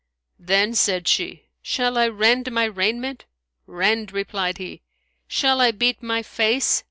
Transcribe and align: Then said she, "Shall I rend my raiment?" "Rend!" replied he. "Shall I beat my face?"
Then 0.39 0.73
said 0.73 1.07
she, 1.07 1.45
"Shall 1.61 1.95
I 1.95 2.07
rend 2.07 2.51
my 2.51 2.63
raiment?" 2.63 3.25
"Rend!" 3.67 4.11
replied 4.11 4.57
he. 4.57 4.81
"Shall 5.27 5.61
I 5.61 5.69
beat 5.69 6.01
my 6.01 6.23
face?" 6.23 6.79